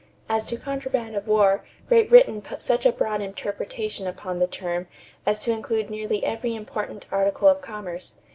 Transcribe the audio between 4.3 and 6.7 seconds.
the term as to include nearly every